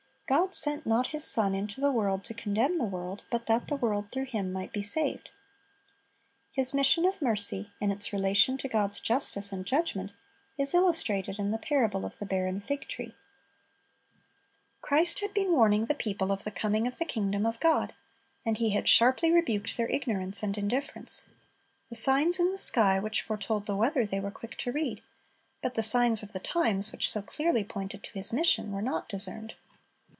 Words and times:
"God 0.27 0.55
sent 0.55 0.85
not 0.85 1.07
His 1.07 1.25
Son 1.25 1.53
into 1.53 1.81
the 1.81 1.91
world 1.91 2.23
to 2.23 2.33
condemn 2.33 2.77
the 2.77 2.85
world; 2.85 3.25
but 3.29 3.47
that 3.47 3.67
the 3.67 3.75
world 3.75 4.13
through 4.13 4.27
Him 4.27 4.53
might 4.53 4.71
be 4.71 4.81
saved." 4.81 5.27
^ 5.27 5.31
His 6.53 6.73
mission 6.73 7.03
of 7.03 7.21
mercy, 7.21 7.73
in 7.81 7.91
its 7.91 8.13
relation 8.13 8.57
to 8.59 8.69
God's 8.69 9.01
justice 9.01 9.51
and 9.51 9.65
judgment, 9.65 10.13
is 10.57 10.73
illustrated 10.73 11.37
in 11.37 11.51
the 11.51 11.57
parable 11.57 12.05
of 12.05 12.17
the 12.17 12.25
barren 12.25 12.61
fig 12.61 12.87
tree. 12.87 13.13
Christ 14.79 15.19
had 15.19 15.33
been 15.33 15.51
warning 15.51 15.87
the 15.87 15.93
people 15.95 16.31
of 16.31 16.45
the 16.45 16.49
coming 16.51 16.87
of 16.87 16.97
the 16.97 17.03
kingdom 17.03 17.45
of 17.45 17.59
God, 17.59 17.93
and 18.45 18.55
He 18.55 18.69
had 18.69 18.87
sharply 18.87 19.33
rebuked 19.33 19.75
their 19.75 19.89
ignorance 19.89 20.41
and 20.43 20.57
indifference. 20.57 21.25
The 21.89 21.95
signs 21.97 22.39
in 22.39 22.53
the 22.53 22.57
sky, 22.57 23.01
which 23.01 23.21
foretold 23.21 23.65
the 23.65 23.75
weather, 23.75 24.05
they 24.05 24.21
were 24.21 24.31
quick 24.31 24.55
to 24.59 24.71
read; 24.71 25.01
but 25.61 25.73
the 25.73 25.83
signs 25.83 26.23
of 26.23 26.31
the 26.31 26.39
times, 26.39 26.93
which 26.93 27.11
so 27.11 27.21
clearly 27.21 27.65
pointed 27.65 28.01
to 28.03 28.11
His 28.13 28.31
mission, 28.31 28.71
were 28.71 28.81
not 28.81 29.09
discerned. 29.09 29.55